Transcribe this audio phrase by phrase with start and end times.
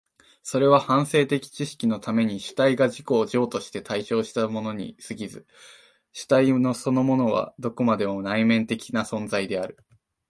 [0.41, 5.45] それは反省的知識のために主体が自己を譲渡して対象としたものに過ぎず、
[6.11, 9.77] 主体そのものはどこまでも内面的な存在である。